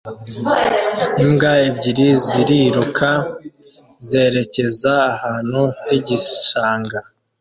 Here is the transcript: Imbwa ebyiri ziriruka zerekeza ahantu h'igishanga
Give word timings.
Imbwa 1.23 1.51
ebyiri 1.67 2.07
ziriruka 2.25 3.09
zerekeza 4.07 4.93
ahantu 5.13 5.61
h'igishanga 5.85 6.97